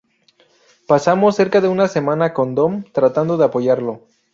[0.87, 4.01] Pasamos cerca de una semana con Dom tratando de apoyarlo.